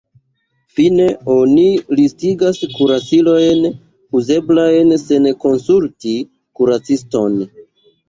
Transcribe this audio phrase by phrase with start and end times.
[0.77, 1.03] Fine,
[1.33, 1.65] oni
[1.99, 3.69] listigas kuracilojn
[4.23, 6.19] uzeblajn sen konsulti
[6.61, 7.43] kuraciston.